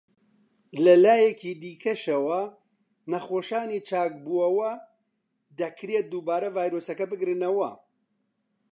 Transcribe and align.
لە 0.85 0.93
لایەکی 1.05 1.57
دیکەشەوە، 1.61 2.41
نەخۆشانی 3.11 3.83
چاکبووەوە 3.87 4.71
دەکرێت 5.59 6.05
دووبارە 6.11 6.49
ڤایرۆسەکە 6.55 7.05
بگرنەوە. 7.11 7.69